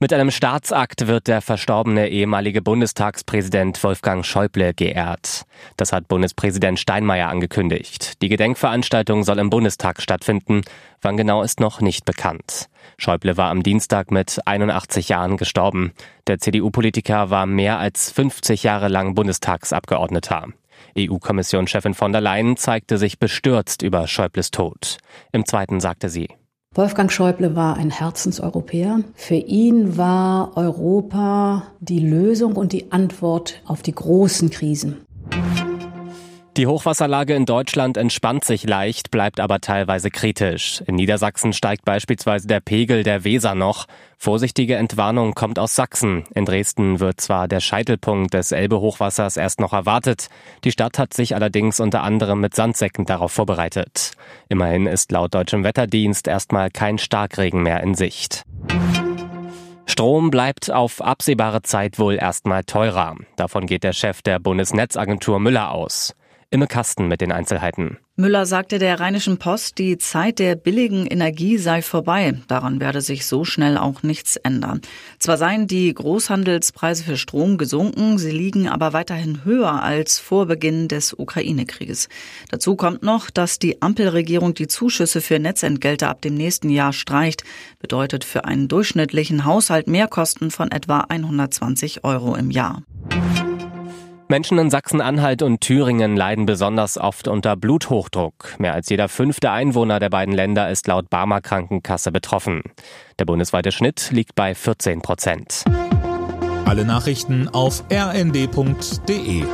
Mit 0.00 0.12
einem 0.12 0.32
Staatsakt 0.32 1.06
wird 1.06 1.28
der 1.28 1.40
verstorbene 1.40 2.08
ehemalige 2.08 2.60
Bundestagspräsident 2.62 3.82
Wolfgang 3.84 4.26
Schäuble 4.26 4.74
geehrt. 4.74 5.44
Das 5.76 5.92
hat 5.92 6.08
Bundespräsident 6.08 6.80
Steinmeier 6.80 7.28
angekündigt. 7.28 8.20
Die 8.20 8.28
Gedenkveranstaltung 8.28 9.22
soll 9.22 9.38
im 9.38 9.50
Bundestag 9.50 10.02
stattfinden. 10.02 10.62
Wann 11.00 11.16
genau 11.16 11.42
ist 11.42 11.60
noch 11.60 11.80
nicht 11.80 12.04
bekannt. 12.04 12.68
Schäuble 12.98 13.36
war 13.36 13.50
am 13.50 13.62
Dienstag 13.62 14.10
mit 14.10 14.40
81 14.44 15.08
Jahren 15.08 15.36
gestorben. 15.36 15.92
Der 16.26 16.38
CDU-Politiker 16.38 17.30
war 17.30 17.46
mehr 17.46 17.78
als 17.78 18.10
50 18.10 18.64
Jahre 18.64 18.88
lang 18.88 19.14
Bundestagsabgeordneter. 19.14 20.48
EU-Kommissionschefin 20.98 21.94
von 21.94 22.10
der 22.12 22.20
Leyen 22.20 22.56
zeigte 22.56 22.98
sich 22.98 23.20
bestürzt 23.20 23.82
über 23.82 24.08
Schäubles 24.08 24.50
Tod. 24.50 24.98
Im 25.32 25.46
zweiten 25.46 25.80
sagte 25.80 26.08
sie, 26.08 26.28
Wolfgang 26.76 27.12
Schäuble 27.12 27.54
war 27.54 27.76
ein 27.76 27.90
Herzenseuropäer. 27.90 29.04
Für 29.14 29.36
ihn 29.36 29.96
war 29.96 30.56
Europa 30.56 31.68
die 31.78 32.00
Lösung 32.00 32.56
und 32.56 32.72
die 32.72 32.90
Antwort 32.90 33.62
auf 33.64 33.82
die 33.82 33.94
großen 33.94 34.50
Krisen. 34.50 34.96
Die 36.56 36.68
Hochwasserlage 36.68 37.34
in 37.34 37.46
Deutschland 37.46 37.96
entspannt 37.96 38.44
sich 38.44 38.62
leicht, 38.62 39.10
bleibt 39.10 39.40
aber 39.40 39.60
teilweise 39.60 40.08
kritisch. 40.08 40.82
In 40.86 40.94
Niedersachsen 40.94 41.52
steigt 41.52 41.84
beispielsweise 41.84 42.46
der 42.46 42.60
Pegel 42.60 43.02
der 43.02 43.24
Weser 43.24 43.56
noch. 43.56 43.86
Vorsichtige 44.18 44.76
Entwarnung 44.76 45.34
kommt 45.34 45.58
aus 45.58 45.74
Sachsen. 45.74 46.22
In 46.32 46.44
Dresden 46.44 47.00
wird 47.00 47.20
zwar 47.20 47.48
der 47.48 47.58
Scheitelpunkt 47.58 48.34
des 48.34 48.52
Elbe-Hochwassers 48.52 49.36
erst 49.36 49.58
noch 49.58 49.72
erwartet. 49.72 50.28
Die 50.62 50.70
Stadt 50.70 50.96
hat 50.96 51.12
sich 51.12 51.34
allerdings 51.34 51.80
unter 51.80 52.04
anderem 52.04 52.40
mit 52.40 52.54
Sandsäcken 52.54 53.04
darauf 53.04 53.32
vorbereitet. 53.32 54.12
Immerhin 54.48 54.86
ist 54.86 55.10
laut 55.10 55.34
deutschem 55.34 55.64
Wetterdienst 55.64 56.28
erstmal 56.28 56.70
kein 56.70 56.98
Starkregen 56.98 57.64
mehr 57.64 57.82
in 57.82 57.96
Sicht. 57.96 58.44
Strom 59.86 60.30
bleibt 60.30 60.70
auf 60.70 61.00
absehbare 61.00 61.62
Zeit 61.62 61.98
wohl 61.98 62.14
erstmal 62.14 62.62
teurer. 62.62 63.16
Davon 63.34 63.66
geht 63.66 63.82
der 63.82 63.92
Chef 63.92 64.22
der 64.22 64.38
Bundesnetzagentur 64.38 65.40
Müller 65.40 65.72
aus. 65.72 66.14
Imme 66.54 66.68
Kasten 66.68 67.08
mit 67.08 67.20
den 67.20 67.32
Einzelheiten. 67.32 67.98
Müller 68.14 68.46
sagte 68.46 68.78
der 68.78 69.00
Rheinischen 69.00 69.38
Post, 69.38 69.78
die 69.78 69.98
Zeit 69.98 70.38
der 70.38 70.54
billigen 70.54 71.04
Energie 71.04 71.58
sei 71.58 71.82
vorbei. 71.82 72.40
Daran 72.46 72.78
werde 72.78 73.00
sich 73.00 73.26
so 73.26 73.44
schnell 73.44 73.76
auch 73.76 74.04
nichts 74.04 74.36
ändern. 74.36 74.80
Zwar 75.18 75.36
seien 75.36 75.66
die 75.66 75.92
Großhandelspreise 75.92 77.02
für 77.02 77.16
Strom 77.16 77.58
gesunken, 77.58 78.18
sie 78.18 78.30
liegen 78.30 78.68
aber 78.68 78.92
weiterhin 78.92 79.44
höher 79.44 79.82
als 79.82 80.20
vor 80.20 80.46
Beginn 80.46 80.86
des 80.86 81.12
Ukraine-Krieges. 81.12 82.08
Dazu 82.50 82.76
kommt 82.76 83.02
noch, 83.02 83.30
dass 83.30 83.58
die 83.58 83.82
Ampelregierung 83.82 84.54
die 84.54 84.68
Zuschüsse 84.68 85.20
für 85.20 85.40
Netzentgelte 85.40 86.06
ab 86.06 86.22
dem 86.22 86.34
nächsten 86.34 86.70
Jahr 86.70 86.92
streicht. 86.92 87.42
Bedeutet 87.80 88.22
für 88.22 88.44
einen 88.44 88.68
durchschnittlichen 88.68 89.44
Haushalt 89.44 89.88
Mehrkosten 89.88 90.52
von 90.52 90.70
etwa 90.70 91.00
120 91.00 92.04
Euro 92.04 92.36
im 92.36 92.52
Jahr. 92.52 92.84
Menschen 94.28 94.58
in 94.58 94.70
Sachsen-Anhalt 94.70 95.42
und 95.42 95.60
Thüringen 95.60 96.16
leiden 96.16 96.46
besonders 96.46 96.96
oft 96.96 97.28
unter 97.28 97.56
Bluthochdruck. 97.56 98.56
Mehr 98.58 98.72
als 98.72 98.88
jeder 98.88 99.08
fünfte 99.08 99.50
Einwohner 99.50 100.00
der 100.00 100.08
beiden 100.08 100.34
Länder 100.34 100.70
ist 100.70 100.86
laut 100.86 101.10
Barmer 101.10 101.40
Krankenkasse 101.40 102.10
betroffen. 102.10 102.62
Der 103.18 103.26
bundesweite 103.26 103.70
Schnitt 103.70 104.10
liegt 104.10 104.34
bei 104.34 104.54
14 104.54 105.02
Prozent. 105.02 105.64
Alle 106.64 106.84
Nachrichten 106.84 107.48
auf 107.48 107.84
rnd.de 107.92 109.44